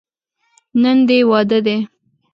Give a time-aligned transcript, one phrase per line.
[0.81, 1.77] نن دې واده دی.